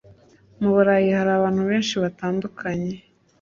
[0.59, 2.91] Mu Burayi hari abantu benshi batandukanye.